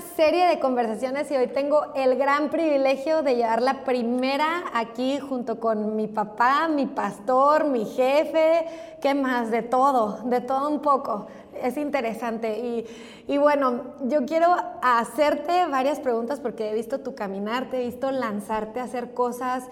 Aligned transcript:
serie 0.00 0.46
de 0.46 0.58
conversaciones 0.58 1.30
y 1.30 1.36
hoy 1.36 1.48
tengo 1.48 1.92
el 1.94 2.16
gran 2.16 2.50
privilegio 2.50 3.22
de 3.22 3.36
llevar 3.36 3.62
la 3.62 3.84
primera 3.84 4.64
aquí 4.72 5.18
junto 5.18 5.60
con 5.60 5.96
mi 5.96 6.06
papá, 6.06 6.68
mi 6.68 6.86
pastor, 6.86 7.64
mi 7.64 7.84
jefe, 7.84 8.66
¿qué 9.00 9.14
más? 9.14 9.50
De 9.50 9.62
todo, 9.62 10.20
de 10.24 10.40
todo 10.40 10.68
un 10.68 10.80
poco. 10.80 11.26
Es 11.62 11.76
interesante. 11.76 12.58
Y, 12.58 12.86
y 13.32 13.38
bueno, 13.38 13.82
yo 14.02 14.24
quiero 14.26 14.54
hacerte 14.82 15.66
varias 15.66 16.00
preguntas 16.00 16.40
porque 16.40 16.70
he 16.70 16.74
visto 16.74 17.00
tu 17.00 17.14
caminar, 17.14 17.70
te 17.70 17.82
he 17.82 17.86
visto 17.86 18.10
lanzarte 18.10 18.80
a 18.80 18.84
hacer 18.84 19.14
cosas 19.14 19.64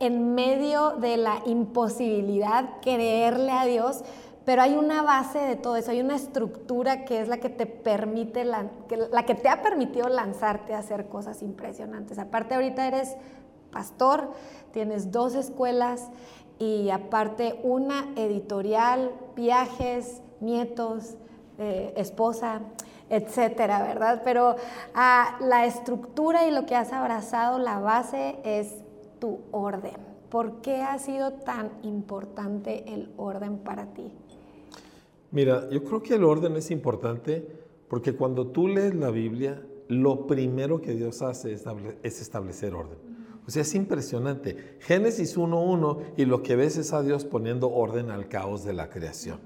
en 0.00 0.34
medio 0.34 0.92
de 0.92 1.16
la 1.16 1.40
imposibilidad, 1.46 2.80
creerle 2.82 3.52
a 3.52 3.64
Dios 3.64 4.02
pero 4.44 4.62
hay 4.62 4.74
una 4.74 5.02
base 5.02 5.38
de 5.38 5.56
todo 5.56 5.76
eso, 5.76 5.90
hay 5.90 6.00
una 6.00 6.16
estructura 6.16 7.04
que 7.04 7.20
es 7.20 7.28
la 7.28 7.38
que 7.38 7.48
te 7.48 7.66
permite, 7.66 8.44
la, 8.44 8.68
que, 8.88 9.34
te 9.34 9.48
ha 9.48 9.62
permitido 9.62 10.08
lanzarte 10.08 10.74
a 10.74 10.78
hacer 10.78 11.08
cosas 11.08 11.42
impresionantes. 11.42 12.18
Aparte 12.18 12.54
ahorita 12.54 12.86
eres 12.86 13.16
pastor, 13.70 14.30
tienes 14.72 15.10
dos 15.10 15.34
escuelas 15.34 16.10
y 16.58 16.90
aparte 16.90 17.58
una 17.62 18.12
editorial, 18.16 19.12
viajes, 19.34 20.20
nietos, 20.40 21.16
eh, 21.58 21.94
esposa, 21.96 22.60
etcétera, 23.08 23.82
¿verdad? 23.82 24.22
Pero 24.24 24.56
ah, 24.94 25.36
la 25.40 25.64
estructura 25.64 26.46
y 26.46 26.50
lo 26.50 26.66
que 26.66 26.76
has 26.76 26.92
abrazado, 26.92 27.58
la 27.58 27.78
base 27.78 28.36
es 28.44 28.74
tu 29.20 29.40
orden. 29.52 29.96
¿Por 30.28 30.60
qué 30.60 30.82
ha 30.82 30.98
sido 30.98 31.32
tan 31.32 31.70
importante 31.82 32.92
el 32.92 33.12
orden 33.16 33.58
para 33.58 33.86
ti? 33.86 34.12
Mira, 35.34 35.68
yo 35.68 35.82
creo 35.82 36.00
que 36.00 36.14
el 36.14 36.22
orden 36.22 36.54
es 36.54 36.70
importante 36.70 37.44
porque 37.88 38.14
cuando 38.14 38.46
tú 38.46 38.68
lees 38.68 38.94
la 38.94 39.10
Biblia, 39.10 39.66
lo 39.88 40.28
primero 40.28 40.80
que 40.80 40.94
Dios 40.94 41.22
hace 41.22 41.52
es 41.52 42.20
establecer 42.20 42.72
orden. 42.72 42.98
O 43.44 43.50
sea, 43.50 43.62
es 43.62 43.74
impresionante. 43.74 44.76
Génesis 44.78 45.36
1.1 45.36 46.14
y 46.16 46.26
lo 46.26 46.44
que 46.44 46.54
ves 46.54 46.76
es 46.76 46.92
a 46.92 47.02
Dios 47.02 47.24
poniendo 47.24 47.68
orden 47.68 48.12
al 48.12 48.28
caos 48.28 48.62
de 48.62 48.74
la 48.74 48.90
creación. 48.90 49.40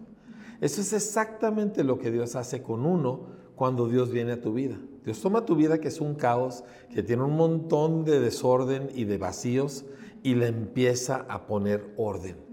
Eso 0.60 0.82
es 0.82 0.92
exactamente 0.92 1.82
lo 1.84 1.98
que 1.98 2.10
Dios 2.10 2.36
hace 2.36 2.62
con 2.62 2.84
uno 2.84 3.22
cuando 3.56 3.88
Dios 3.88 4.10
viene 4.10 4.32
a 4.32 4.42
tu 4.42 4.52
vida. 4.52 4.78
Dios 5.06 5.22
toma 5.22 5.46
tu 5.46 5.56
vida 5.56 5.80
que 5.80 5.88
es 5.88 6.02
un 6.02 6.16
caos, 6.16 6.64
que 6.92 7.02
tiene 7.02 7.22
un 7.22 7.34
montón 7.34 8.04
de 8.04 8.20
desorden 8.20 8.90
y 8.94 9.04
de 9.04 9.16
vacíos 9.16 9.86
y 10.22 10.34
le 10.34 10.48
empieza 10.48 11.24
a 11.30 11.46
poner 11.46 11.94
orden. 11.96 12.47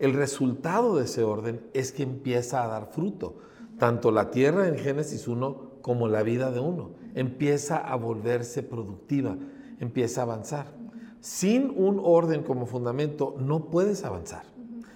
El 0.00 0.14
resultado 0.14 0.96
de 0.96 1.04
ese 1.04 1.24
orden 1.24 1.60
es 1.74 1.92
que 1.92 2.02
empieza 2.02 2.64
a 2.64 2.68
dar 2.68 2.86
fruto. 2.86 3.36
Tanto 3.78 4.10
la 4.10 4.30
tierra 4.30 4.66
en 4.66 4.78
Génesis 4.78 5.28
1 5.28 5.72
como 5.82 6.08
la 6.08 6.22
vida 6.22 6.50
de 6.50 6.58
uno. 6.58 6.92
Empieza 7.14 7.76
a 7.76 7.96
volverse 7.96 8.62
productiva, 8.62 9.36
empieza 9.78 10.22
a 10.22 10.24
avanzar. 10.24 10.72
Sin 11.20 11.74
un 11.76 12.00
orden 12.02 12.44
como 12.44 12.64
fundamento 12.64 13.36
no 13.38 13.66
puedes 13.66 14.02
avanzar. 14.04 14.44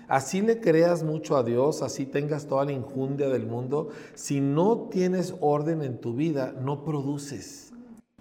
Así 0.08 0.40
le 0.40 0.58
creas 0.60 1.02
mucho 1.02 1.36
a 1.36 1.42
Dios, 1.42 1.82
así 1.82 2.06
tengas 2.06 2.46
toda 2.46 2.64
la 2.64 2.72
injundia 2.72 3.28
del 3.28 3.46
mundo, 3.46 3.90
si 4.14 4.40
no 4.40 4.88
tienes 4.90 5.34
orden 5.40 5.82
en 5.82 6.00
tu 6.00 6.14
vida, 6.14 6.54
no 6.58 6.82
produces. 6.82 7.73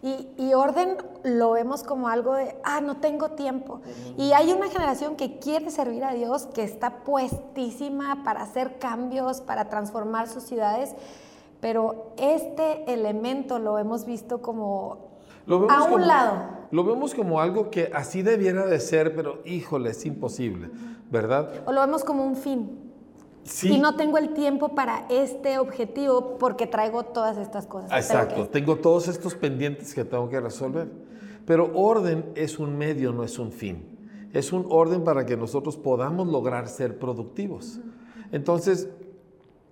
Y, 0.03 0.53
orden 0.53 0.97
lo 1.23 1.51
vemos 1.51 1.81
como 1.81 2.09
algo 2.09 2.35
de, 2.35 2.57
ah, 2.65 2.81
no 2.81 2.97
tengo 2.97 3.29
tiempo. 3.29 3.79
Y 4.17 4.33
hay 4.33 4.51
una 4.51 4.67
generación 4.67 5.15
que 5.15 5.39
quiere 5.39 5.71
servir 5.71 6.03
a 6.03 6.13
Dios, 6.13 6.45
que 6.47 6.63
está 6.63 7.05
puestísima 7.05 8.21
para 8.25 8.41
hacer 8.41 8.79
cambios, 8.79 9.39
para 9.39 9.69
transformar 9.69 10.27
sus 10.27 10.43
ciudades, 10.43 10.93
pero 11.61 12.11
este 12.17 12.91
elemento 12.91 13.59
lo 13.59 13.77
hemos 13.77 14.05
visto 14.05 14.41
como 14.41 15.13
a 15.69 15.83
un 15.83 16.05
lado. 16.05 16.63
Lo 16.71 16.83
vemos 16.83 17.15
como 17.15 17.39
algo 17.39 17.69
que 17.69 17.89
así 17.93 18.23
debiera 18.23 18.65
de 18.65 18.81
ser, 18.81 19.15
pero 19.15 19.39
híjole, 19.45 19.91
es 19.91 20.05
imposible, 20.05 20.69
¿verdad? 21.09 21.49
O 21.65 21.71
lo 21.71 21.79
vemos 21.79 22.03
como 22.03 22.25
un 22.25 22.35
fin. 22.35 22.82
Y 23.63 23.77
no 23.77 23.95
tengo 23.95 24.17
el 24.17 24.33
tiempo 24.33 24.69
para 24.69 25.05
este 25.09 25.57
objetivo 25.57 26.37
porque 26.37 26.67
traigo 26.67 27.03
todas 27.03 27.37
estas 27.37 27.67
cosas. 27.67 27.91
Exacto, 27.91 28.47
tengo 28.47 28.77
todos 28.77 29.07
estos 29.07 29.35
pendientes 29.35 29.93
que 29.93 30.05
tengo 30.05 30.29
que 30.29 30.39
resolver. 30.39 30.87
Pero 31.45 31.71
orden 31.73 32.31
es 32.35 32.57
un 32.57 32.77
medio, 32.77 33.11
no 33.11 33.23
es 33.23 33.37
un 33.37 33.51
fin. 33.51 33.85
Es 34.31 34.53
un 34.53 34.65
orden 34.69 35.03
para 35.03 35.25
que 35.25 35.35
nosotros 35.35 35.77
podamos 35.77 36.27
lograr 36.27 36.67
ser 36.67 36.97
productivos. 36.97 37.79
Entonces, 38.31 38.89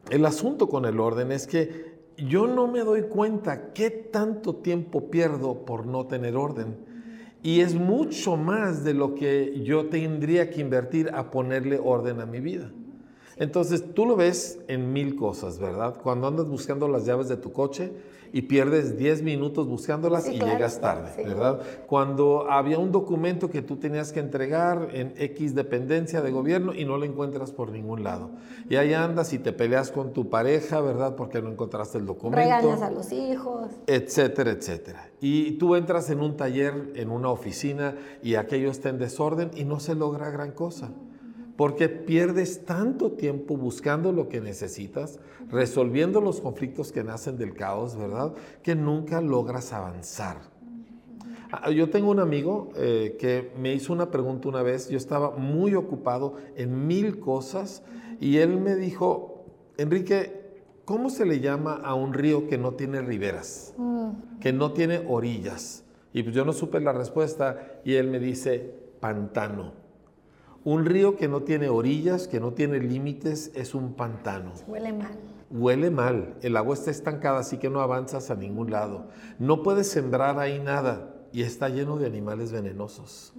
el 0.10 0.26
asunto 0.26 0.68
con 0.68 0.86
el 0.86 1.00
orden 1.00 1.31
es 1.31 1.48
que 1.48 1.92
yo 2.18 2.48
no 2.48 2.68
me 2.68 2.81
doy 2.81 3.04
cuenta 3.04 3.74
qué 3.74 3.90
tanto 3.90 4.56
tiempo 4.56 5.10
pierdo 5.10 5.66
por 5.66 5.86
no 5.86 6.06
tener 6.06 6.36
orden. 6.36 6.78
Y 7.42 7.62
es 7.62 7.74
mucho 7.74 8.38
más 8.38 8.84
de 8.84 8.94
lo 8.94 9.16
que 9.16 9.62
yo 9.64 9.88
tendría 9.88 10.52
que 10.52 10.62
invertir 10.62 11.10
a 11.14 11.31
ponerle 11.31 11.80
orden 11.84 12.20
a 12.22 12.26
mi 12.26 12.40
vida. 12.40 12.72
Entonces, 13.41 13.96
tú 13.96 14.06
lo 14.06 14.16
ves 14.16 14.59
en 14.68 14.94
mil 14.94 15.16
cosas, 15.16 15.57
¿verdad? 15.57 15.96
Cuando 16.03 16.28
andas 16.28 16.47
buscando 16.47 16.88
las 16.88 17.07
llaves 17.07 17.28
de 17.28 17.38
tu 17.38 17.52
coche 17.52 17.91
y 18.31 18.44
pierdes 18.44 19.00
10 19.00 19.24
minutos 19.24 19.68
buscándolas 19.68 20.28
y 20.29 20.40
llegas 20.40 20.79
tarde, 20.79 21.09
¿verdad? 21.24 21.59
Cuando 21.88 22.51
había 22.51 22.78
un 22.78 22.91
documento 22.91 23.50
que 23.50 23.63
tú 23.63 23.78
tenías 23.78 24.12
que 24.12 24.19
entregar 24.19 24.90
en 24.94 25.16
X 25.18 25.56
dependencia 25.56 26.22
de 26.22 26.30
gobierno 26.30 26.75
y 26.75 26.85
no 26.85 27.00
lo 27.00 27.06
encuentras 27.06 27.51
por 27.51 27.72
ningún 27.72 28.03
lado. 28.03 28.30
Y 28.69 28.75
ahí 28.75 28.94
andas 28.94 29.34
y 29.34 29.40
te 29.40 29.53
peleas 29.53 29.90
con 29.90 30.13
tu 30.13 30.30
pareja, 30.30 30.80
¿verdad? 30.80 31.16
Porque 31.16 31.41
no 31.41 31.50
encontraste 31.50 31.97
el 31.97 32.06
documento. 32.06 32.44
Regañas 32.44 32.84
a 32.84 32.91
los 32.91 33.12
hijos. 33.12 33.72
Etcétera, 33.88 34.51
etcétera. 34.51 35.09
Y 35.19 35.53
tú 35.53 35.75
entras 35.75 36.12
en 36.12 36.22
un 36.22 36.38
taller, 36.38 36.94
en 36.94 37.09
una 37.09 37.31
oficina 37.31 37.96
y 38.22 38.35
aquello 38.35 38.69
está 38.69 38.90
en 38.90 39.00
desorden 39.00 39.50
y 39.56 39.63
no 39.63 39.80
se 39.80 39.96
logra 39.96 40.30
gran 40.30 40.51
cosa 40.51 40.91
porque 41.57 41.89
pierdes 41.89 42.66
tanto 42.66 43.12
tiempo 43.12 43.57
buscando 43.57 44.12
lo 44.12 44.29
que 44.29 44.41
necesitas, 44.41 45.19
resolviendo 45.50 46.22
los 46.22 46.41
conflictos 46.41 46.91
que 46.91 47.03
nacen 47.03 47.38
del 47.38 47.53
caos, 47.53 47.95
¿verdad? 47.95 48.34
Que 48.63 48.75
nunca 48.75 49.22
logras 49.22 49.73
avanzar. 49.73 50.38
Ah, 51.51 51.69
yo 51.69 51.89
tengo 51.89 52.09
un 52.09 52.19
amigo 52.19 52.69
eh, 52.78 53.17
que 53.19 53.51
me 53.59 53.73
hizo 53.73 53.91
una 53.91 54.09
pregunta 54.09 54.47
una 54.47 54.63
vez, 54.63 54.88
yo 54.88 54.97
estaba 54.97 55.31
muy 55.31 55.75
ocupado 55.75 56.35
en 56.56 56.88
mil 56.88 57.19
cosas 57.19 57.83
y 58.22 58.38
él 58.38 58.57
me 58.57 58.75
dijo, 58.75 59.45
Enrique, 59.78 60.41
¿cómo 60.85 61.09
se 61.09 61.25
le 61.25 61.41
llama 61.41 61.81
a 61.83 61.94
un 61.94 62.13
río 62.13 62.47
que 62.47 62.57
no 62.57 62.75
tiene 62.75 63.01
riberas, 63.01 63.73
que 64.39 64.53
no 64.53 64.72
tiene 64.72 65.06
orillas? 65.09 65.83
Y 66.13 66.23
pues 66.23 66.35
yo 66.35 66.45
no 66.45 66.53
supe 66.53 66.79
la 66.79 66.94
respuesta 66.94 67.81
y 67.83 67.95
él 67.95 68.07
me 68.09 68.19
dice, 68.19 68.73
pantano. 69.01 69.81
Un 70.64 70.86
río 70.86 71.16
que 71.16 71.28
no 71.28 71.42
tiene 71.42 71.70
orillas, 71.70 72.28
que 72.28 72.40
no 72.40 72.54
tiene 72.54 72.80
límites, 72.80 73.52
es 73.56 73.74
un 73.74 73.94
pantano. 73.94 74.52
Huele 74.68 74.94
mal. 74.94 75.18
Huele 75.50 75.90
mal. 75.90 76.36
El 76.42 76.56
agua 76.56 76.76
está 76.76 76.92
estancada, 76.92 77.40
así 77.40 77.58
que 77.58 77.70
no 77.70 77.82
avanzas 77.82 78.30
a 78.30 78.36
ningún 78.36 78.70
lado. 78.70 79.08
No 79.40 79.64
puedes 79.64 79.88
sembrar 79.88 80.38
ahí 80.40 80.60
nada 80.60 81.16
y 81.34 81.42
está 81.42 81.68
lleno 81.70 81.98
de 81.98 82.06
animales 82.06 82.52
venenosos. 82.52 83.34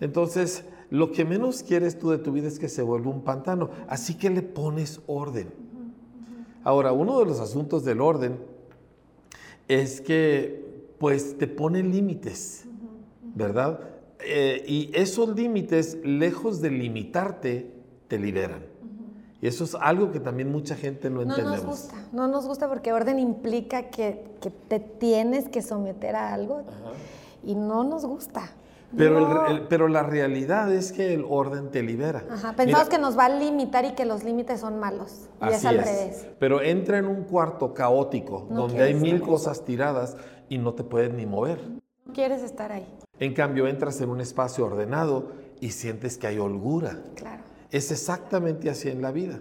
Entonces, 0.00 0.64
lo 0.90 1.10
que 1.10 1.24
menos 1.24 1.62
quieres 1.62 1.98
tú 1.98 2.10
de 2.10 2.18
tu 2.18 2.32
vida 2.32 2.48
es 2.48 2.58
que 2.58 2.68
se 2.68 2.82
vuelva 2.82 3.10
un 3.10 3.22
pantano. 3.22 3.70
Así 3.88 4.18
que 4.18 4.28
le 4.28 4.42
pones 4.42 5.00
orden. 5.06 5.48
Ahora, 6.64 6.92
uno 6.92 7.18
de 7.18 7.24
los 7.24 7.40
asuntos 7.40 7.82
del 7.84 8.00
orden 8.00 8.38
es 9.68 10.02
que, 10.02 10.92
pues, 10.98 11.38
te 11.38 11.46
pone 11.46 11.82
límites, 11.82 12.66
¿verdad? 13.34 13.91
Eh, 14.24 14.64
y 14.66 14.90
esos 14.94 15.34
límites, 15.36 15.98
lejos 16.04 16.60
de 16.60 16.70
limitarte, 16.70 17.72
te 18.08 18.18
liberan. 18.18 18.72
Y 19.42 19.48
eso 19.48 19.64
es 19.64 19.74
algo 19.74 20.12
que 20.12 20.20
también 20.20 20.52
mucha 20.52 20.76
gente 20.76 21.10
no, 21.10 21.22
entendemos. 21.22 21.58
No 21.58 21.66
nos 21.66 21.66
gusta, 21.66 21.96
no 22.12 22.28
nos 22.28 22.46
gusta 22.46 22.68
porque 22.68 22.92
orden 22.92 23.18
implica 23.18 23.90
que, 23.90 24.24
te 24.68 24.78
tienes 24.78 25.48
que 25.48 25.62
someter 25.62 26.14
a 26.14 26.32
algo 26.32 26.62
y 27.42 27.56
no 27.56 27.82
nos 27.82 28.06
gusta. 28.06 28.52
Pero, 28.96 29.66
pero 29.68 29.88
la 29.88 30.04
realidad 30.04 30.72
es 30.72 30.92
que 30.92 31.14
el 31.14 31.24
orden 31.28 31.70
te 31.70 31.82
libera. 31.82 32.22
Pensamos 32.56 32.88
que 32.88 32.98
nos 32.98 33.18
va 33.18 33.24
a 33.24 33.28
limitar 33.30 33.84
y 33.84 33.92
que 33.92 34.04
los 34.04 34.22
límites 34.22 34.60
son 34.60 34.78
malos. 34.78 35.28
Y 35.40 35.48
es 35.48 35.64
al 35.64 35.78
revés. 35.78 36.28
Pero 36.38 36.62
entra 36.62 36.98
en 36.98 37.06
un 37.06 37.24
cuarto 37.24 37.74
caótico 37.74 38.46
donde 38.48 38.82
hay 38.82 38.94
mil 38.94 39.20
cosas 39.20 39.64
tiradas 39.64 40.16
y 40.48 40.58
no 40.58 40.74
te 40.74 40.84
puedes 40.84 41.12
ni 41.12 41.26
mover. 41.26 41.58
No 42.04 42.12
quieres 42.12 42.42
estar 42.42 42.70
ahí. 42.70 42.86
En 43.18 43.34
cambio, 43.34 43.68
entras 43.68 44.00
en 44.00 44.10
un 44.10 44.20
espacio 44.20 44.66
ordenado 44.66 45.30
y 45.60 45.70
sientes 45.70 46.18
que 46.18 46.26
hay 46.26 46.38
holgura. 46.38 46.98
Claro. 47.14 47.42
Es 47.70 47.92
exactamente 47.92 48.68
así 48.68 48.88
en 48.88 49.00
la 49.00 49.12
vida. 49.12 49.40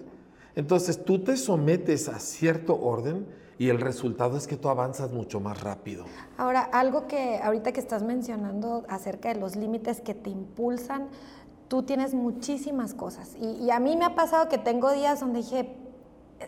Entonces 0.55 1.03
tú 1.03 1.23
te 1.23 1.35
sometes 1.35 2.07
a 2.07 2.19
cierto 2.19 2.79
orden 2.79 3.25
y 3.57 3.69
el 3.69 3.79
resultado 3.79 4.37
es 4.37 4.45
que 4.45 4.55
tú 4.55 4.69
avanzas 4.69 5.11
mucho 5.11 5.39
más 5.39 5.61
rápido. 5.61 6.05
Ahora, 6.37 6.61
algo 6.61 7.07
que 7.07 7.39
ahorita 7.41 7.71
que 7.71 7.79
estás 7.79 8.03
mencionando 8.03 8.83
acerca 8.87 9.33
de 9.33 9.39
los 9.39 9.55
límites 9.55 10.01
que 10.01 10.13
te 10.13 10.29
impulsan, 10.29 11.07
tú 11.67 11.83
tienes 11.83 12.13
muchísimas 12.13 12.93
cosas. 12.93 13.35
Y, 13.39 13.63
y, 13.63 13.71
a 13.71 13.79
mí 13.79 13.95
me 13.95 14.05
ha 14.05 14.13
pasado 14.13 14.49
que 14.49 14.57
tengo 14.57 14.91
días 14.91 15.21
donde 15.21 15.39
dije, 15.39 15.75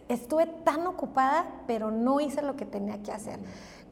estuve 0.08 0.46
tan 0.46 0.86
ocupada, 0.86 1.64
pero 1.66 1.90
no 1.90 2.20
hice 2.20 2.42
lo 2.42 2.56
que 2.56 2.66
tenía 2.66 3.02
que 3.02 3.12
hacer 3.12 3.40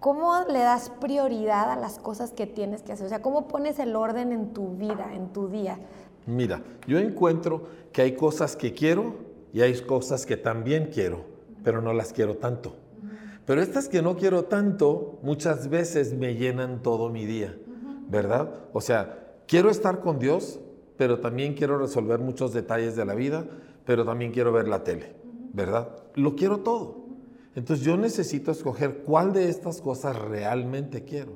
¿cómo 0.02 0.34
le 0.50 0.60
das 0.60 0.90
prioridad 0.90 1.72
a 1.72 1.78
las 1.78 2.00
cosas 2.00 2.32
que 2.32 2.48
tienes 2.48 2.82
que 2.82 2.92
hacer? 2.92 3.06
O 3.06 3.10
sea, 3.10 3.22
¿cómo 3.22 3.48
pones 3.48 3.80
el 3.80 3.96
orden 3.96 4.34
en 4.34 4.52
tu 4.52 4.76
vida, 4.76 5.14
en 5.14 5.32
tu 5.32 5.48
día? 5.48 5.80
Mira, 6.26 6.62
yo 6.88 7.00
encuentro 7.00 7.68
que 7.94 8.02
hay 8.02 8.16
cosas 8.16 8.58
que 8.58 8.74
quiero 8.74 9.16
y 9.54 9.62
hay 9.62 9.80
cosas 9.82 10.26
que 10.26 10.36
también 10.36 10.90
quiero, 10.92 11.24
pero 11.64 11.82
no 11.82 11.94
las 11.94 12.12
quiero 12.12 12.36
tanto. 12.36 12.76
Pero 13.46 13.62
estas 13.62 13.88
que 13.88 14.02
no 14.02 14.18
quiero 14.18 14.46
tanto, 14.46 15.20
muchas 15.22 15.70
veces 15.70 16.14
me 16.14 16.36
llenan 16.36 16.82
todo 16.82 17.10
mi 17.10 17.26
día, 17.26 17.56
¿verdad? 18.10 18.50
O 18.74 18.82
sea, 18.82 19.36
quiero 19.48 19.70
estar 19.70 20.00
con 20.00 20.18
Dios, 20.20 20.60
pero 20.98 21.20
también 21.20 21.54
quiero 21.54 21.78
resolver 21.78 22.20
muchos 22.20 22.54
detalles 22.54 22.96
de 22.96 23.06
la 23.06 23.14
vida, 23.14 23.46
pero 23.86 24.04
también 24.04 24.32
quiero 24.32 24.52
ver 24.52 24.68
la 24.68 24.84
tele, 24.84 25.16
¿verdad? 25.54 25.90
Lo 26.16 26.36
quiero 26.36 26.60
todo. 26.60 27.01
Entonces 27.56 27.86
yo 27.86 27.98
necesito 27.98 28.52
escoger 28.52 29.04
cuál 29.06 29.34
de 29.34 29.50
estas 29.50 29.82
cosas 29.82 30.16
realmente 30.18 31.04
quiero. 31.04 31.34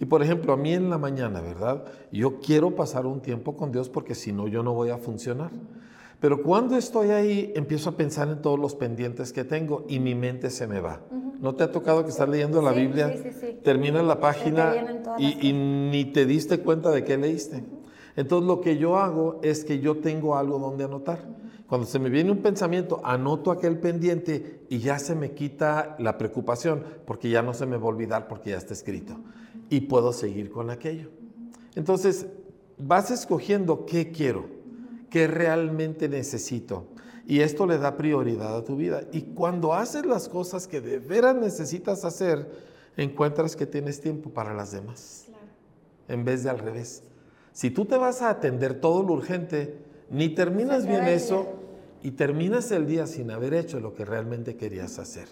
Y 0.00 0.04
por 0.04 0.22
ejemplo, 0.22 0.52
a 0.52 0.56
mí 0.56 0.72
en 0.74 0.90
la 0.90 0.98
mañana, 0.98 1.40
¿verdad? 1.40 1.84
Yo 2.12 2.38
quiero 2.40 2.76
pasar 2.76 3.06
un 3.06 3.20
tiempo 3.20 3.56
con 3.56 3.72
Dios 3.72 3.88
porque 3.88 4.14
si 4.14 4.32
no, 4.32 4.46
yo 4.46 4.62
no 4.62 4.72
voy 4.74 4.90
a 4.90 4.98
funcionar. 4.98 5.50
Pero 6.20 6.42
cuando 6.42 6.76
estoy 6.76 7.10
ahí, 7.10 7.52
empiezo 7.54 7.90
a 7.90 7.96
pensar 7.96 8.28
en 8.28 8.42
todos 8.42 8.58
los 8.58 8.74
pendientes 8.74 9.32
que 9.32 9.44
tengo 9.44 9.84
y 9.88 10.00
mi 10.00 10.14
mente 10.14 10.50
se 10.50 10.66
me 10.66 10.80
va. 10.80 11.00
¿No 11.40 11.54
te 11.54 11.64
ha 11.64 11.70
tocado 11.70 12.02
que 12.02 12.10
estás 12.10 12.28
leyendo 12.28 12.60
la 12.60 12.72
Biblia? 12.72 13.12
Sí, 13.12 13.30
sí, 13.30 13.38
sí. 13.40 13.58
Terminas 13.62 14.04
la 14.04 14.18
página 14.18 14.74
y, 15.18 15.48
y, 15.48 15.52
ni 15.52 16.06
te 16.06 16.26
diste 16.26 16.58
cuenta 16.58 16.90
de 16.90 17.04
qué 17.04 17.16
leíste. 17.16 17.64
Entonces 18.16 18.48
lo 18.48 18.60
que 18.60 18.78
yo 18.78 18.98
hago 18.98 19.38
es 19.42 19.64
que 19.64 19.78
yo 19.78 19.98
tengo 19.98 20.36
algo 20.36 20.58
donde 20.58 20.84
anotar. 20.84 21.20
Cuando 21.68 21.86
se 21.86 21.98
me 21.98 22.08
viene 22.08 22.30
un 22.30 22.38
pensamiento, 22.38 23.02
anoto 23.04 23.50
aquel 23.50 23.78
pendiente 23.78 24.64
y 24.70 24.78
ya 24.78 24.98
se 24.98 25.14
me 25.14 25.32
quita 25.32 25.96
la 25.98 26.16
preocupación 26.16 26.82
porque 27.04 27.28
ya 27.28 27.42
no 27.42 27.52
se 27.52 27.66
me 27.66 27.76
va 27.76 27.84
a 27.84 27.88
olvidar 27.88 28.26
porque 28.26 28.50
ya 28.50 28.56
está 28.56 28.72
escrito 28.72 29.18
y 29.68 29.82
puedo 29.82 30.14
seguir 30.14 30.50
con 30.50 30.70
aquello. 30.70 31.10
Entonces, 31.74 32.26
vas 32.78 33.10
escogiendo 33.10 33.84
qué 33.84 34.10
quiero, 34.10 34.46
qué 35.10 35.26
realmente 35.26 36.08
necesito. 36.08 36.86
Y 37.26 37.40
esto 37.40 37.66
le 37.66 37.76
da 37.76 37.98
prioridad 37.98 38.56
a 38.56 38.64
tu 38.64 38.76
vida. 38.76 39.02
Y 39.12 39.20
cuando 39.34 39.74
haces 39.74 40.06
las 40.06 40.30
cosas 40.30 40.66
que 40.66 40.80
de 40.80 40.98
veras 40.98 41.36
necesitas 41.36 42.06
hacer, 42.06 42.50
encuentras 42.96 43.56
que 43.56 43.66
tienes 43.66 44.00
tiempo 44.00 44.30
para 44.30 44.54
las 44.54 44.72
demás. 44.72 45.26
En 46.08 46.24
vez 46.24 46.44
de 46.44 46.48
al 46.48 46.60
revés. 46.60 47.02
Si 47.52 47.70
tú 47.70 47.84
te 47.84 47.98
vas 47.98 48.22
a 48.22 48.30
atender 48.30 48.80
todo 48.80 49.02
lo 49.02 49.12
urgente, 49.12 49.76
ni 50.10 50.30
terminas 50.30 50.86
bien 50.86 51.04
eso 51.04 51.57
y 52.02 52.12
terminas 52.12 52.70
el 52.70 52.86
día 52.86 53.06
sin 53.06 53.30
haber 53.30 53.54
hecho 53.54 53.80
lo 53.80 53.94
que 53.94 54.04
realmente 54.04 54.56
querías 54.56 54.98
hacer. 54.98 55.28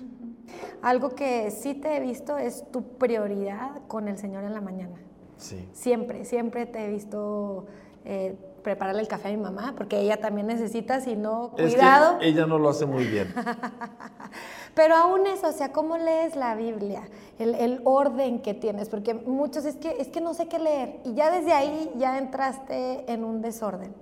Algo 0.83 1.11
que 1.11 1.51
sí 1.51 1.75
te 1.75 1.97
he 1.97 2.01
visto 2.01 2.39
es 2.39 2.65
tu 2.71 2.97
prioridad 2.97 3.83
con 3.89 4.09
el 4.09 4.19
Señor 4.19 4.45
en 4.45 4.55
la 4.55 4.61
mañana. 4.61 4.97
Sí. 5.37 5.69
Siempre, 5.73 6.25
siempre 6.25 6.67
te 6.67 6.85
he 6.85 6.89
visto 6.89 7.67
eh, 8.05 8.37
prepararle 8.63 9.01
el 9.01 9.09
café 9.09 9.29
a 9.29 9.31
mi 9.31 9.37
mamá, 9.37 9.75
porque 9.77 10.01
ella 10.01 10.17
también 10.17 10.49
necesita, 10.49 11.01
si 11.01 11.15
no, 11.15 11.51
cuidado. 11.51 12.19
ella 12.21 12.47
no 12.47 12.59
lo 12.59 12.69
hace 12.69 12.85
muy 12.85 13.05
bien. 13.05 13.33
Pero 14.75 14.97
aún 14.97 15.27
eso, 15.27 15.49
o 15.49 15.53
sea, 15.53 15.73
¿cómo 15.73 15.97
lees 15.97 16.37
la 16.37 16.55
Biblia? 16.55 17.09
El, 17.39 17.55
el, 17.55 17.81
orden 17.85 18.41
que 18.41 18.55
tienes, 18.55 18.89
porque 18.89 19.15
muchos 19.15 19.65
es 19.67 19.77
que, 19.77 19.97
es 20.01 20.09
que 20.09 20.21
no 20.21 20.35
sé 20.35 20.49
qué 20.49 20.59
leer, 20.59 21.01
y 21.05 21.15
ya 21.15 21.31
desde 21.31 21.53
ahí 21.53 21.93
ya 21.97 22.19
entraste 22.19 23.11
en 23.11 23.25
un 23.25 23.41
desorden. 23.41 23.95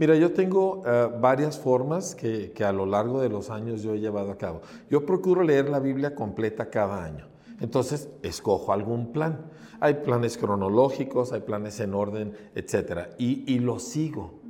Mira, 0.00 0.16
yo 0.16 0.32
tengo 0.32 0.78
uh, 0.78 1.20
varias 1.20 1.58
formas 1.58 2.14
que, 2.14 2.52
que, 2.52 2.64
a 2.64 2.72
lo 2.72 2.86
largo 2.86 3.20
de 3.20 3.28
los 3.28 3.50
años 3.50 3.82
yo 3.82 3.92
he 3.92 4.00
llevado 4.00 4.30
a 4.30 4.38
cabo. 4.38 4.62
Yo 4.88 5.04
procuro 5.04 5.42
leer 5.42 5.68
la 5.68 5.78
Biblia 5.78 6.14
completa 6.14 6.70
cada 6.70 7.04
año. 7.04 7.26
Entonces, 7.60 8.08
escojo 8.22 8.72
algún 8.72 9.12
plan. 9.12 9.50
Hay 9.78 9.96
planes 9.96 10.38
cronológicos, 10.38 11.34
hay 11.34 11.42
planes 11.42 11.80
en 11.80 11.92
orden, 11.92 12.32
etc. 12.54 13.10
Y, 13.18 13.44
y 13.46 13.58
lo 13.58 13.78
sigo. 13.78 14.40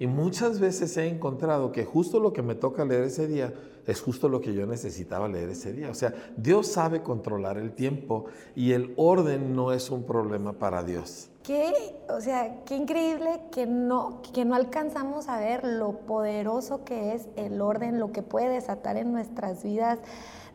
Y 0.00 0.08
muchas 0.08 0.58
veces 0.58 0.96
he 0.96 1.06
encontrado 1.06 1.70
que 1.70 1.84
justo 1.84 2.18
lo 2.18 2.32
que 2.32 2.42
me 2.42 2.56
toca 2.56 2.84
leer 2.84 3.04
ese 3.04 3.28
día 3.28 3.54
es 3.86 4.00
justo 4.00 4.28
lo 4.28 4.40
que 4.40 4.54
yo 4.54 4.66
necesitaba 4.66 5.28
leer 5.28 5.50
ese 5.50 5.72
día. 5.72 5.88
O 5.88 5.94
sea, 5.94 6.14
Dios 6.36 6.66
sabe 6.66 7.04
controlar 7.04 7.58
el 7.58 7.70
tiempo 7.76 8.24
y 8.56 8.72
el 8.72 8.92
orden 8.96 9.54
no 9.54 9.72
es 9.72 9.88
un 9.88 10.02
problema 10.02 10.54
para 10.54 10.82
Dios. 10.82 11.30
Qué, 11.46 11.72
o 12.08 12.20
sea, 12.20 12.64
qué 12.64 12.74
increíble 12.74 13.40
que 13.52 13.66
no, 13.66 14.20
que 14.34 14.44
no 14.44 14.56
alcanzamos 14.56 15.28
a 15.28 15.38
ver 15.38 15.62
lo 15.62 15.92
poderoso 15.92 16.82
que 16.82 17.14
es 17.14 17.28
el 17.36 17.60
orden, 17.60 18.00
lo 18.00 18.10
que 18.10 18.20
puede 18.22 18.48
desatar 18.48 18.96
en 18.96 19.12
nuestras 19.12 19.62
vidas 19.62 20.00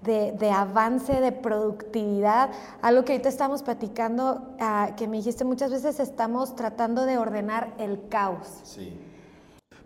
de, 0.04 0.34
de 0.34 0.52
avance, 0.52 1.22
de 1.22 1.32
productividad. 1.32 2.50
Algo 2.82 3.06
que 3.06 3.14
ahorita 3.14 3.30
estamos 3.30 3.64
platicando, 3.64 4.56
uh, 4.60 4.94
que 4.98 5.08
me 5.08 5.16
dijiste 5.16 5.46
muchas 5.46 5.72
veces, 5.72 6.02
estamos 6.02 6.58
tratando 6.58 7.06
de 7.06 7.18
ordenar 7.18 7.74
el 7.78 8.10
caos. 8.10 8.60
Sí. 8.64 9.00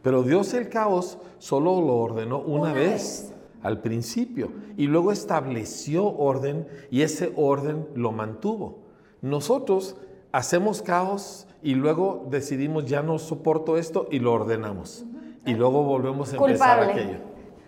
Pero 0.01 0.23
Dios 0.23 0.55
el 0.55 0.69
caos 0.69 1.19
solo 1.37 1.81
lo 1.81 1.97
ordenó 1.97 2.39
una, 2.39 2.61
una 2.61 2.73
vez. 2.73 3.29
vez 3.29 3.33
al 3.61 3.79
principio 3.81 4.51
y 4.75 4.87
luego 4.87 5.11
estableció 5.11 6.07
orden 6.07 6.67
y 6.89 7.03
ese 7.03 7.31
orden 7.35 7.87
lo 7.93 8.11
mantuvo. 8.11 8.79
Nosotros 9.21 9.97
hacemos 10.35 10.81
caos 10.81 11.47
y 11.63 11.75
luego 11.75 12.27
decidimos 12.29 12.85
ya 12.85 13.01
no 13.01 13.19
soporto 13.19 13.77
esto 13.77 14.07
y 14.11 14.19
lo 14.19 14.33
ordenamos. 14.33 15.05
Y 15.45 15.53
luego 15.53 15.83
volvemos 15.83 16.33
a 16.33 16.35
empezar 16.35 16.83
aquello. 16.83 17.19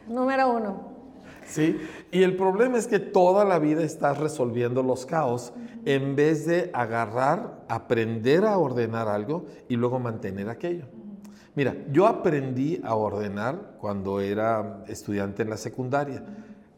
Número 0.07 0.51
uno. 0.51 0.97
Sí, 1.45 1.79
y 2.11 2.23
el 2.23 2.35
problema 2.35 2.77
es 2.77 2.87
que 2.87 2.99
toda 2.99 3.45
la 3.45 3.57
vida 3.57 3.83
estás 3.83 4.17
resolviendo 4.17 4.83
los 4.83 5.05
caos 5.05 5.53
en 5.85 6.17
vez 6.17 6.45
de 6.45 6.69
agarrar, 6.73 7.63
aprender 7.69 8.43
a 8.43 8.57
ordenar 8.57 9.07
algo 9.07 9.45
y 9.69 9.77
luego 9.77 9.99
mantener 9.99 10.49
aquello. 10.49 10.87
Mira, 11.55 11.73
yo 11.93 12.05
aprendí 12.05 12.81
a 12.83 12.95
ordenar 12.95 13.77
cuando 13.79 14.19
era 14.19 14.83
estudiante 14.87 15.43
en 15.43 15.49
la 15.49 15.57
secundaria, 15.57 16.21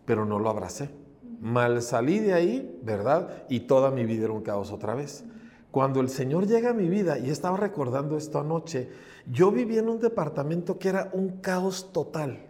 pero 0.05 0.23
no 0.23 0.37
lo 0.37 0.51
abracé. 0.51 0.91
Mal 1.39 1.81
salí 1.81 2.19
de 2.19 2.33
ahí, 2.33 2.79
¿verdad? 2.83 3.45
Y 3.49 3.61
toda 3.61 3.89
mi 3.89 4.05
vida 4.05 4.25
era 4.25 4.33
un 4.33 4.43
caos 4.43 4.71
otra 4.71 4.93
vez. 4.93 5.25
Cuando 5.71 5.99
el 5.99 6.09
Señor 6.09 6.47
llega 6.47 6.71
a 6.71 6.73
mi 6.73 6.89
vida, 6.89 7.19
y 7.19 7.29
estaba 7.29 7.57
recordando 7.57 8.17
esto 8.17 8.39
anoche, 8.39 8.89
yo 9.31 9.51
vivía 9.51 9.79
en 9.79 9.89
un 9.89 9.99
departamento 9.99 10.79
que 10.79 10.89
era 10.89 11.09
un 11.13 11.41
caos 11.41 11.91
total. 11.93 12.47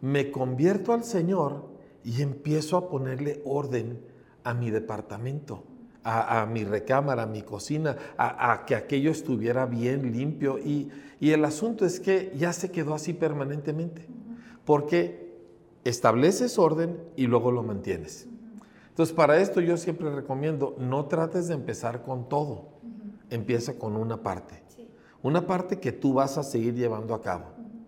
Me 0.00 0.30
convierto 0.30 0.92
al 0.92 1.04
Señor 1.04 1.66
y 2.04 2.22
empiezo 2.22 2.76
a 2.76 2.88
ponerle 2.88 3.42
orden 3.44 4.00
a 4.44 4.54
mi 4.54 4.70
departamento, 4.70 5.64
a, 6.04 6.46
mi 6.46 6.64
recámara, 6.64 7.24
a 7.24 7.26
mi 7.26 7.42
cocina, 7.42 7.96
a, 8.16 8.64
que 8.64 8.74
aquello 8.74 9.10
estuviera 9.10 9.66
bien 9.66 10.10
limpio. 10.12 10.58
Y 10.58 10.90
el 11.20 11.44
asunto 11.44 11.84
es 11.84 12.00
que 12.00 12.32
ya 12.34 12.54
se 12.54 12.70
quedó 12.70 12.94
así 12.94 13.12
permanentemente, 13.12 14.06
porque 14.64 15.36
estableces 15.84 16.58
orden 16.58 16.98
y 17.16 17.26
luego 17.26 17.50
lo 17.50 17.62
mantienes. 17.62 18.27
Entonces, 18.98 19.14
para 19.14 19.38
esto 19.38 19.60
yo 19.60 19.76
siempre 19.76 20.12
recomiendo, 20.12 20.74
no 20.76 21.04
trates 21.06 21.46
de 21.46 21.54
empezar 21.54 22.02
con 22.02 22.28
todo, 22.28 22.80
empieza 23.30 23.78
con 23.78 23.94
una 23.94 24.24
parte. 24.24 24.64
Sí. 24.66 24.88
Una 25.22 25.46
parte 25.46 25.78
que 25.78 25.92
tú 25.92 26.14
vas 26.14 26.36
a 26.36 26.42
seguir 26.42 26.74
llevando 26.74 27.14
a 27.14 27.22
cabo, 27.22 27.44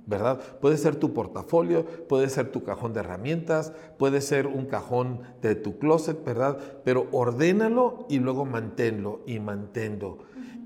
¿verdad? 0.07 0.39
Puede 0.61 0.77
ser 0.77 0.95
tu 0.95 1.13
portafolio, 1.13 1.85
puede 2.07 2.29
ser 2.29 2.53
tu 2.53 2.63
cajón 2.63 2.93
de 2.93 3.01
herramientas, 3.01 3.73
puede 3.99 4.21
ser 4.21 4.47
un 4.47 4.67
cajón 4.67 5.23
de 5.43 5.57
tu 5.57 5.81
closet, 5.81 6.25
¿verdad? 6.25 6.59
Pero 6.85 7.09
ordénalo 7.11 8.07
y 8.09 8.21
luego 8.21 8.45
manténlo 8.45 9.23
y 9.27 9.41
manténlo. 9.41 10.19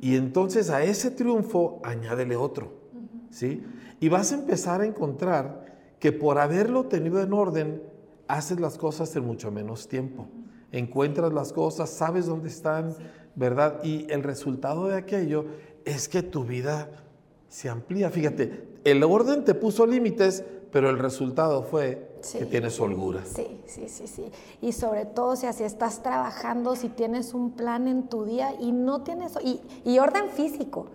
Y 0.03 0.17
entonces 0.17 0.69
a 0.69 0.85
ese 0.85 1.11
triunfo 1.11 1.81
añádele 1.83 2.37
otro, 2.37 2.71
¿sí? 3.31 3.65
Y 3.99 4.11
vas 4.11 4.31
a 4.31 4.35
empezar 4.35 4.83
a 4.83 4.87
encontrar 4.87 5.65
que 5.99 6.13
por 6.13 6.39
haberlo 6.39 6.85
tenido 6.85 7.23
en 7.23 7.33
orden, 7.33 7.94
haces 8.29 8.61
las 8.61 8.79
cosas 8.79 9.15
en 9.17 9.25
mucho 9.25 9.51
menos 9.51 9.89
tiempo. 9.89 10.27
Encuentras 10.73 11.33
las 11.33 11.53
cosas, 11.53 11.91
sabes 11.91 12.27
dónde 12.27 12.49
están, 12.49 12.95
¿verdad? 13.35 13.83
Y 13.85 14.11
el 14.11 14.23
resultado 14.23 14.87
de 14.89 14.97
aquello 14.97 15.47
es 15.85 16.09
que 16.09 16.23
tu 16.23 16.45
vida 16.45 16.91
se 17.49 17.69
amplía. 17.69 18.11
Fíjate, 18.11 18.81
el 18.85 19.03
orden 19.03 19.45
te 19.45 19.55
puso 19.55 19.87
límites, 19.87 20.45
pero 20.73 20.91
el 20.91 20.99
resultado 20.99 21.63
fue 21.63 22.11
sí. 22.21 22.39
que 22.39 22.47
tienes 22.47 22.81
holgura. 22.81 23.23
Sí, 23.25 23.61
sí, 23.67 23.89
sí, 23.89 24.09
sí. 24.09 24.25
Y 24.61 24.73
sobre 24.73 25.05
todo, 25.05 25.29
o 25.29 25.37
sea, 25.37 25.53
si 25.53 25.63
estás 25.63 26.03
trabajando, 26.03 26.75
si 26.75 26.89
tienes 26.89 27.35
un 27.35 27.53
plan 27.53 27.87
en 27.87 28.09
tu 28.09 28.25
día 28.25 28.55
y 28.61 28.73
no 28.73 29.03
tienes, 29.03 29.39
y, 29.43 29.61
y 29.85 29.99
orden 30.01 30.29
físico. 30.31 30.87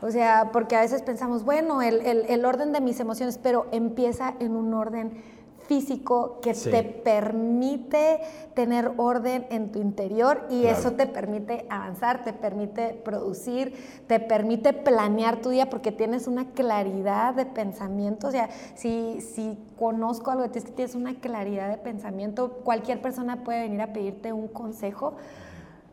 O 0.00 0.10
sea, 0.10 0.50
porque 0.52 0.76
a 0.76 0.80
veces 0.80 1.02
pensamos, 1.02 1.44
bueno, 1.44 1.82
el, 1.82 2.00
el, 2.00 2.24
el 2.28 2.44
orden 2.44 2.72
de 2.72 2.80
mis 2.80 3.00
emociones, 3.00 3.38
pero 3.38 3.66
empieza 3.72 4.34
en 4.40 4.56
un 4.56 4.74
orden 4.74 5.22
físico 5.68 6.40
que 6.40 6.54
Sí. 6.54 6.70
te 6.70 6.82
permite 6.82 8.20
tener 8.54 8.90
orden 8.96 9.46
en 9.50 9.70
tu 9.70 9.78
interior 9.80 10.46
y 10.48 10.62
Claro. 10.62 10.78
eso 10.78 10.92
te 10.92 11.06
permite 11.06 11.66
avanzar, 11.68 12.24
te 12.24 12.32
permite 12.32 12.94
producir, 13.04 13.74
te 14.06 14.18
permite 14.18 14.72
planear 14.72 15.36
tu 15.42 15.50
día 15.50 15.68
porque 15.68 15.92
tienes 15.92 16.26
una 16.26 16.46
claridad 16.52 17.34
de 17.34 17.44
pensamiento. 17.44 18.28
O 18.28 18.30
sea, 18.30 18.48
si, 18.74 19.20
si 19.20 19.58
conozco 19.78 20.30
algo 20.30 20.42
de 20.44 20.48
ti, 20.48 20.58
es 20.58 20.64
que 20.64 20.72
tienes 20.72 20.94
una 20.94 21.14
claridad 21.20 21.68
de 21.68 21.76
pensamiento, 21.76 22.54
cualquier 22.64 23.00
persona 23.02 23.44
puede 23.44 23.60
venir 23.60 23.82
a 23.82 23.92
pedirte 23.92 24.32
un 24.32 24.48
consejo 24.48 25.16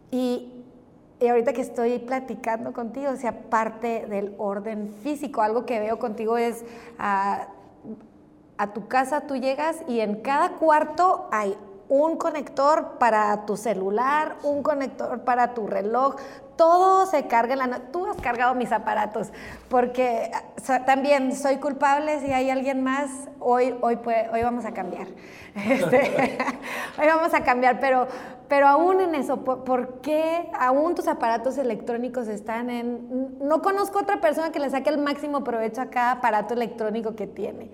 y, 0.09 0.63
y 1.19 1.27
ahorita 1.27 1.51
que 1.51 1.61
estoy 1.61 1.99
platicando 1.99 2.71
contigo, 2.71 3.11
o 3.11 3.15
sea, 3.17 3.49
parte 3.49 4.05
del 4.07 4.35
orden 4.37 4.93
físico, 5.03 5.41
algo 5.41 5.65
que 5.65 5.79
veo 5.81 5.99
contigo 5.99 6.37
es 6.37 6.63
ah, 6.97 7.49
a 8.57 8.73
tu 8.73 8.87
casa 8.87 9.21
tú 9.21 9.35
llegas 9.35 9.77
y 9.87 9.99
en 9.99 10.21
cada 10.21 10.53
cuarto 10.53 11.27
hay 11.31 11.57
un 11.87 12.17
conector 12.17 12.97
para 12.97 13.45
tu 13.45 13.57
celular, 13.57 14.37
un 14.43 14.63
conector 14.63 15.21
para 15.21 15.53
tu 15.53 15.67
reloj, 15.67 16.15
todo 16.55 17.05
se 17.05 17.27
carga 17.27 17.53
en 17.53 17.59
la 17.59 17.67
noche. 17.67 17.83
Tú 17.91 18.07
has 18.07 18.17
cargado 18.17 18.55
mis 18.55 18.71
aparatos, 18.71 19.31
porque 19.69 20.31
también 20.85 21.35
soy 21.35 21.57
culpable 21.57 22.19
si 22.21 22.31
hay 22.31 22.49
alguien 22.49 22.83
más, 22.83 23.09
hoy, 23.39 23.75
hoy, 23.81 23.99
hoy 24.31 24.43
vamos 24.43 24.65
a 24.65 24.73
cambiar. 24.73 25.07
Este, 25.55 26.37
hoy 26.99 27.07
vamos 27.07 27.33
a 27.33 27.45
cambiar, 27.45 27.79
pero, 27.79 28.07
pero 28.49 28.67
aún 28.67 28.99
en 28.99 29.15
eso, 29.15 29.45
¿por, 29.45 29.63
por 29.63 30.01
qué 30.01 30.49
aún 30.59 30.95
tus 30.95 31.07
aparatos 31.07 31.57
electrónicos 31.57 32.27
están 32.27 32.69
en... 32.69 33.37
No 33.39 33.61
conozco 33.61 33.99
otra 33.99 34.19
persona 34.19 34.51
que 34.51 34.59
le 34.59 34.69
saque 34.69 34.89
el 34.89 34.97
máximo 34.97 35.45
provecho 35.45 35.79
a 35.79 35.85
cada 35.85 36.11
aparato 36.11 36.53
electrónico 36.53 37.15
que 37.15 37.25
tiene 37.25 37.71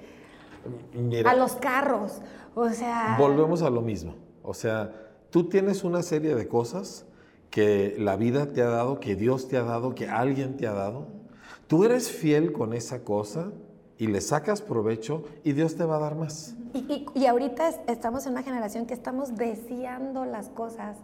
Mira, 0.93 1.31
a 1.31 1.35
los 1.35 1.53
carros. 1.55 2.21
O 2.55 2.69
sea, 2.69 3.15
volvemos 3.17 3.61
a 3.61 3.69
lo 3.69 3.81
mismo. 3.81 4.15
O 4.43 4.53
sea, 4.53 4.91
tú 5.29 5.47
tienes 5.49 5.83
una 5.83 6.01
serie 6.01 6.35
de 6.35 6.47
cosas 6.47 7.05
que 7.49 7.95
la 7.97 8.15
vida 8.15 8.47
te 8.47 8.61
ha 8.61 8.67
dado, 8.69 8.99
que 8.99 9.15
Dios 9.15 9.47
te 9.47 9.57
ha 9.57 9.63
dado, 9.63 9.95
que 9.95 10.07
alguien 10.09 10.57
te 10.57 10.67
ha 10.67 10.73
dado. 10.73 11.07
Tú 11.67 11.83
eres 11.85 12.09
fiel 12.11 12.51
con 12.51 12.73
esa 12.73 13.03
cosa 13.03 13.51
y 13.97 14.07
le 14.07 14.19
sacas 14.21 14.61
provecho 14.61 15.23
y 15.43 15.53
Dios 15.53 15.75
te 15.75 15.85
va 15.85 15.97
a 15.97 15.99
dar 15.99 16.15
más. 16.15 16.55
y, 16.73 16.79
y- 16.79 17.05
y 17.15 17.25
ahorita 17.25 17.67
es- 17.69 17.79
estamos 17.87 18.25
en 18.25 18.31
una 18.33 18.43
generación 18.43 18.85
que 18.85 18.93
estamos 18.93 19.35
deseando 19.35 20.23
las 20.25 20.47
cosas 20.49 20.95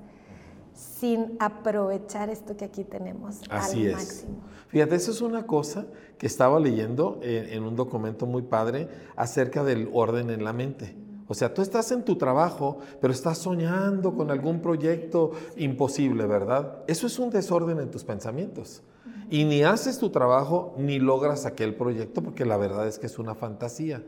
sin 0.78 1.36
aprovechar 1.40 2.30
esto 2.30 2.56
que 2.56 2.66
aquí 2.66 2.84
tenemos 2.84 3.42
Así 3.50 3.82
al 3.82 3.88
es. 3.88 3.94
máximo. 3.96 4.42
Fíjate, 4.68 4.96
eso 4.96 5.12
es 5.12 5.22
una 5.22 5.46
cosa 5.48 5.86
que 6.18 6.28
estaba 6.28 6.60
leyendo 6.60 7.20
en, 7.24 7.50
en 7.50 7.64
un 7.64 7.76
documento 7.76 8.26
muy 8.26 8.44
padre 8.44 8.88
acerca 9.16 9.64
del 9.64 9.90
orden 9.92 10.30
en 10.30 10.44
la 10.44 10.54
mente. 10.54 10.96
O 11.28 11.34
sea, 11.34 11.54
tú 11.54 11.62
estás 11.62 11.92
en 11.92 12.04
tu 12.04 12.16
trabajo, 12.16 12.78
pero 13.02 13.12
estás 13.12 13.38
soñando 13.40 14.16
con 14.16 14.32
algún 14.32 14.62
proyecto 14.62 15.32
imposible, 15.58 16.26
¿verdad? 16.26 16.84
Eso 16.88 17.08
es 17.08 17.20
un 17.20 17.30
desorden 17.30 17.80
en 17.80 17.92
tus 17.92 18.04
pensamientos. 18.04 18.82
Y 19.30 19.44
ni 19.44 19.64
haces 19.64 20.00
tu 20.00 20.10
trabajo 20.10 20.74
ni 20.78 21.00
logras 21.00 21.46
aquel 21.46 21.76
proyecto 21.76 22.24
porque 22.24 22.46
la 22.46 22.56
verdad 22.56 22.88
es 22.88 22.98
que 22.98 23.08
es 23.08 23.20
una 23.20 23.36
fantasía. 23.36 24.04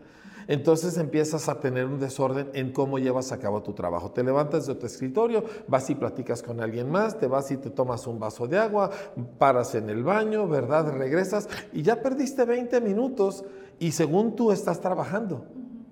Entonces 0.49 0.97
empiezas 0.97 1.47
a 1.47 1.59
tener 1.59 1.85
un 1.85 1.99
desorden 1.99 2.49
en 2.53 2.73
cómo 2.73 2.97
llevas 2.97 3.31
a 3.31 3.37
cabo 3.37 3.61
tu 3.61 3.73
trabajo. 3.73 4.09
Te 4.09 4.23
levantas 4.23 4.65
de 4.65 4.73
tu 4.73 4.87
escritorio, 4.87 5.43
vas 5.67 5.87
y 5.91 5.95
platicas 5.95 6.41
con 6.41 6.59
alguien 6.59 6.89
más, 6.89 7.19
te 7.19 7.27
vas 7.27 7.51
y 7.51 7.57
te 7.57 7.69
tomas 7.69 8.07
un 8.07 8.19
vaso 8.19 8.47
de 8.47 8.57
agua, 8.57 8.89
paras 9.37 9.75
en 9.75 9.91
el 9.91 10.03
baño, 10.03 10.47
¿verdad? 10.47 10.91
Regresas 10.91 11.47
y 11.71 11.83
ya 11.83 12.01
perdiste 12.01 12.45
20 12.45 12.81
minutos 12.81 13.45
y 13.77 13.91
según 13.91 14.35
tú 14.35 14.51
estás 14.51 14.81
trabajando. 14.81 15.45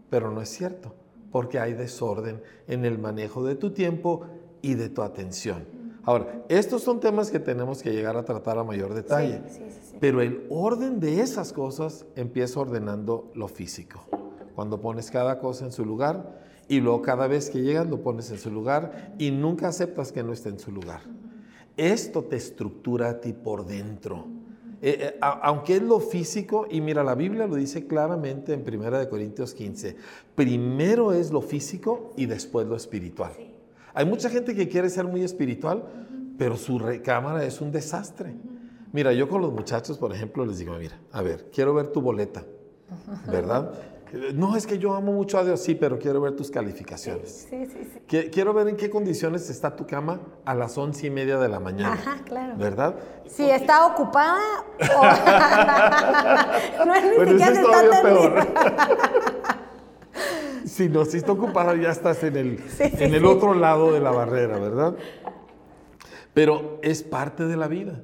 Pero 0.09 0.31
no 0.31 0.41
es 0.41 0.49
cierto, 0.49 0.95
porque 1.31 1.59
hay 1.59 1.73
desorden 1.73 2.41
en 2.67 2.83
el 2.83 2.97
manejo 2.97 3.43
de 3.43 3.53
tu 3.53 3.73
tiempo 3.73 4.25
y 4.63 4.73
de 4.73 4.89
tu 4.89 5.03
atención. 5.03 5.67
Ahora, 6.03 6.45
estos 6.49 6.81
son 6.81 6.99
temas 6.99 7.29
que 7.29 7.39
tenemos 7.39 7.83
que 7.83 7.91
llegar 7.91 8.17
a 8.17 8.25
tratar 8.25 8.57
a 8.57 8.63
mayor 8.63 8.95
detalle. 8.95 9.43
Sí, 9.49 9.59
sí, 9.69 9.79
sí. 9.91 9.97
Pero 9.99 10.21
el 10.21 10.47
orden 10.49 10.99
de 10.99 11.21
esas 11.21 11.53
cosas 11.53 12.07
empieza 12.15 12.59
ordenando 12.59 13.29
lo 13.35 13.47
físico. 13.47 14.16
Cuando 14.57 14.81
pones 14.81 15.11
cada 15.11 15.37
cosa 15.37 15.65
en 15.65 15.71
su 15.71 15.85
lugar 15.85 16.41
y 16.67 16.79
luego 16.79 17.03
cada 17.03 17.27
vez 17.27 17.51
que 17.51 17.61
llegas 17.61 17.85
lo 17.87 18.01
pones 18.01 18.31
en 18.31 18.39
su 18.39 18.49
lugar 18.49 19.13
y 19.19 19.29
nunca 19.29 19.67
aceptas 19.67 20.11
que 20.11 20.23
no 20.23 20.33
esté 20.33 20.49
en 20.49 20.57
su 20.57 20.71
lugar. 20.71 21.01
Esto 21.77 22.23
te 22.23 22.37
estructura 22.37 23.07
a 23.09 23.21
ti 23.21 23.33
por 23.33 23.67
dentro. 23.67 24.25
Eh, 24.81 24.97
eh, 24.99 25.17
a- 25.21 25.41
aunque 25.43 25.75
es 25.75 25.83
lo 25.83 25.99
físico, 25.99 26.65
y 26.71 26.81
mira, 26.81 27.03
la 27.03 27.13
Biblia 27.13 27.45
lo 27.45 27.53
dice 27.53 27.85
claramente 27.85 28.51
en 28.53 28.63
1 28.63 28.97
de 28.97 29.07
Corintios 29.07 29.53
15, 29.53 29.95
primero 30.33 31.13
es 31.13 31.29
lo 31.29 31.41
físico 31.41 32.13
y 32.17 32.25
después 32.25 32.65
lo 32.65 32.75
espiritual. 32.75 33.33
Hay 33.93 34.05
mucha 34.07 34.27
gente 34.27 34.55
que 34.55 34.67
quiere 34.67 34.89
ser 34.89 35.05
muy 35.05 35.21
espiritual, 35.23 35.83
pero 36.39 36.57
su 36.57 36.79
recámara 36.79 37.45
es 37.45 37.61
un 37.61 37.71
desastre. 37.71 38.33
Mira, 38.91 39.13
yo 39.13 39.29
con 39.29 39.39
los 39.39 39.53
muchachos, 39.53 39.99
por 39.99 40.11
ejemplo, 40.15 40.43
les 40.47 40.57
digo, 40.57 40.75
mira, 40.79 40.99
a 41.11 41.21
ver, 41.21 41.51
quiero 41.53 41.75
ver 41.75 41.89
tu 41.89 42.01
boleta, 42.01 42.43
¿verdad? 43.31 43.71
No, 44.33 44.55
es 44.55 44.65
que 44.65 44.79
yo 44.79 44.95
amo 44.95 45.11
mucho 45.11 45.37
a 45.37 45.43
Dios, 45.43 45.59
sí, 45.61 45.75
pero 45.75 45.99
quiero 45.99 46.21
ver 46.21 46.33
tus 46.35 46.49
calificaciones. 46.49 47.45
Sí, 47.49 47.65
sí, 47.65 47.77
sí. 47.93 47.99
Qui- 48.07 48.29
Quiero 48.31 48.53
ver 48.53 48.69
en 48.69 48.77
qué 48.77 48.89
condiciones 48.89 49.49
está 49.49 49.75
tu 49.75 49.85
cama 49.85 50.21
a 50.45 50.55
las 50.55 50.77
once 50.77 51.07
y 51.07 51.09
media 51.09 51.37
de 51.37 51.49
la 51.49 51.59
mañana. 51.59 51.93
Ajá, 51.93 52.21
claro. 52.23 52.55
¿Verdad? 52.57 52.95
Si 53.27 53.49
está 53.49 53.85
ocupada 53.85 54.39
o... 54.79 55.03
no 56.85 56.95
es 56.95 57.03
ni 57.03 57.15
Bueno, 57.17 57.31
eso 57.31 57.45
siquiera 57.45 57.51
es 57.51 57.57
si 57.57 57.63
está 57.83 58.01
peor. 58.01 58.47
si 60.65 60.89
no, 60.89 61.05
si 61.05 61.17
está 61.17 61.31
ocupada 61.33 61.75
ya 61.75 61.91
estás 61.91 62.23
en 62.23 62.37
el, 62.37 62.59
Sí, 62.69 62.83
en 62.99 63.13
el 63.13 63.25
otro 63.25 63.53
lado 63.53 63.91
de 63.91 63.99
la 63.99 64.11
barrera, 64.11 64.57
¿verdad? 64.57 64.95
Pero 66.33 66.79
es 66.83 67.03
parte 67.03 67.45
de 67.45 67.57
la 67.57 67.67
vida. 67.67 68.01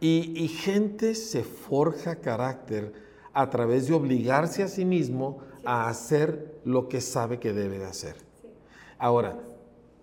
Y, 0.00 0.32
y 0.36 0.48
gente 0.48 1.14
se 1.14 1.44
forja 1.44 2.16
carácter 2.16 2.92
a 3.34 3.50
través 3.50 3.88
de 3.88 3.94
obligarse 3.94 4.62
a 4.62 4.68
sí 4.68 4.84
mismo 4.84 5.38
a 5.64 5.88
hacer 5.88 6.60
lo 6.64 6.88
que 6.88 7.00
sabe 7.00 7.38
que 7.38 7.52
debe 7.52 7.78
de 7.78 7.86
hacer. 7.86 8.16
Ahora, 8.98 9.38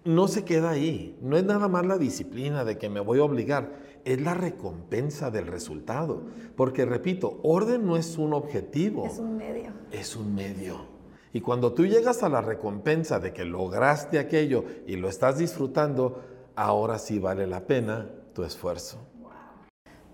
no 0.04 0.28
se 0.28 0.44
queda 0.44 0.72
ahí. 0.72 1.18
No 1.22 1.38
es 1.38 1.44
nada 1.44 1.68
más 1.68 1.86
la 1.86 1.98
disciplina 1.98 2.66
de 2.66 2.78
que 2.78 2.90
me 2.90 3.00
voy 3.00 3.20
a 3.20 3.24
obligar. 3.24 3.72
Es 4.04 4.20
la 4.20 4.34
recompensa 4.34 5.30
del 5.32 5.48
resultado. 5.48 6.24
Porque, 6.56 6.86
repito, 6.86 7.40
orden 7.44 7.86
no 7.86 7.98
es 7.98 8.18
un 8.18 8.34
objetivo 8.34 9.06
Es 9.06 9.20
un 9.20 9.38
medio. 9.38 9.72
es 9.92 10.16
un 10.16 10.34
medio. 10.34 10.86
Y 11.34 11.42
cuando 11.42 11.74
tú 11.74 11.86
llegas 11.86 12.24
a 12.24 12.30
la 12.30 12.42
recompensa 12.42 13.20
de 13.20 13.32
que 13.32 13.46
lograste 13.46 14.20
aquello 14.20 14.66
y 14.86 14.98
lo 14.98 15.08
estás 15.08 15.38
disfrutando, 15.38 16.22
ahora 16.56 17.00
sí 17.00 17.20
vale 17.20 17.48
la 17.48 17.66
pena 17.68 18.10
tu 18.34 18.44
esfuerzo. 18.44 18.98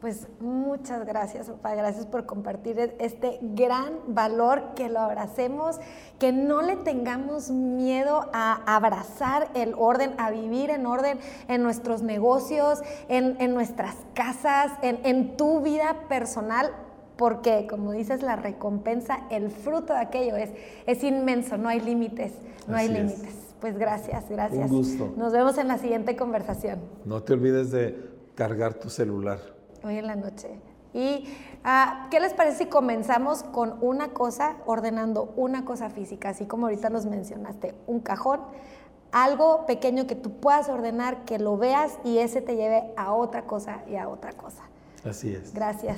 Pues 0.08 0.26
muchas 0.40 1.06
gracias, 1.06 1.50
papá. 1.50 1.76
Gracias 1.76 2.06
por 2.06 2.26
compartir 2.26 2.80
e- 2.80 2.96
este 3.00 3.40
gran 3.42 3.92
valor, 4.08 4.74
que 4.74 4.88
lo 4.88 5.02
abracemos, 5.02 5.82
que 6.18 6.32
no 6.32 6.62
le 6.62 6.78
tengamos 6.78 7.52
miedo 7.52 8.30
a 8.32 8.54
abrazar 8.74 9.50
el 9.54 9.74
orden, 9.78 10.14
a 10.18 10.32
vivir 10.32 10.70
en 10.70 10.86
orden 10.86 11.20
en 11.50 11.62
nuestros 11.62 12.04
negocios, 12.04 12.82
en, 13.10 13.36
en 13.42 13.54
nuestras 13.54 13.98
casas, 14.14 14.72
en, 14.82 15.02
en 15.04 15.36
tu 15.36 15.60
vida 15.60 15.98
personal, 16.08 16.72
porque 17.18 17.68
como 17.70 17.92
dices, 17.92 18.22
la 18.22 18.38
recompensa, 18.38 19.28
el 19.30 19.52
fruto 19.52 19.92
de 19.92 20.00
aquello 20.00 20.38
es, 20.38 20.52
es 20.86 21.04
inmenso, 21.04 21.58
no 21.58 21.68
hay 21.68 21.82
límites, 21.82 22.32
no 22.66 22.78
hay 22.78 22.86
Así 22.86 22.94
límites. 22.96 23.36
Pues 23.60 23.78
gracias, 23.78 24.24
gracias. 24.30 24.72
Un 24.72 24.78
gusto. 24.78 25.14
Nos 25.18 25.34
vemos 25.34 25.58
en 25.58 25.68
la 25.68 25.78
siguiente 25.78 26.16
conversación. 26.16 26.80
No 27.04 27.24
te 27.24 27.34
olvides 27.34 27.72
de 27.72 28.10
cargar 28.36 28.76
tu 28.76 28.90
celular. 28.90 29.57
Hoy 29.84 29.98
en 29.98 30.08
la 30.08 30.16
noche. 30.16 30.60
¿Y 30.94 31.26
ah, 31.64 32.08
qué 32.10 32.20
les 32.20 32.34
parece 32.34 32.60
si 32.60 32.66
comenzamos 32.66 33.44
con 33.44 33.78
una 33.82 34.10
cosa, 34.10 34.58
ordenando 34.66 35.34
una 35.36 35.66
cosa 35.66 35.90
física, 35.90 36.30
así 36.30 36.46
como 36.46 36.68
ahorita 36.68 36.90
nos 36.90 37.06
mencionaste, 37.06 37.76
un 37.86 38.00
cajón, 38.00 38.42
algo 39.12 39.66
pequeño 39.66 40.08
que 40.08 40.16
tú 40.16 40.32
puedas 40.40 40.70
ordenar, 40.70 41.26
que 41.26 41.40
lo 41.40 41.58
veas 41.58 42.00
y 42.04 42.18
ese 42.18 42.42
te 42.42 42.56
lleve 42.56 42.94
a 42.96 43.14
otra 43.14 43.44
cosa 43.44 43.84
y 43.88 43.96
a 43.96 44.10
otra 44.10 44.34
cosa? 44.34 44.64
Así 45.06 45.34
es. 45.34 45.54
Gracias. 45.54 45.98